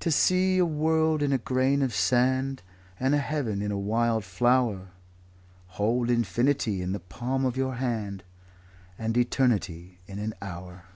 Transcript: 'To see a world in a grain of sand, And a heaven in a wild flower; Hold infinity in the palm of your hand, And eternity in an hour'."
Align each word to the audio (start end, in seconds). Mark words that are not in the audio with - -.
'To 0.00 0.10
see 0.10 0.58
a 0.58 0.66
world 0.66 1.22
in 1.22 1.32
a 1.32 1.38
grain 1.38 1.80
of 1.80 1.94
sand, 1.94 2.60
And 2.98 3.14
a 3.14 3.18
heaven 3.18 3.62
in 3.62 3.70
a 3.70 3.78
wild 3.78 4.24
flower; 4.24 4.88
Hold 5.78 6.10
infinity 6.10 6.82
in 6.82 6.90
the 6.90 6.98
palm 6.98 7.44
of 7.44 7.56
your 7.56 7.76
hand, 7.76 8.24
And 8.98 9.16
eternity 9.16 10.00
in 10.08 10.18
an 10.18 10.34
hour'." 10.42 10.86